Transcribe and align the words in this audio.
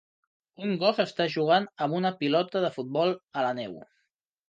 Un 0.67 0.73
gos 0.83 1.01
està 1.03 1.27
jugant 1.35 1.69
amb 1.87 1.99
una 2.01 2.15
pilota 2.25 2.67
de 2.67 2.75
futbol 2.81 3.17
a 3.31 3.49
la 3.49 3.57
neu. 3.63 3.81